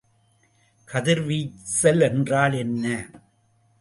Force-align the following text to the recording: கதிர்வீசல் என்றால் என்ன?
கதிர்வீசல் 0.89 2.01
என்றால் 2.01 2.53
என்ன? 2.53 2.85